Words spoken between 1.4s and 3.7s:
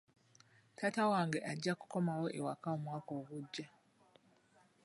ajja kukomawo ewaka omwaka ogujja.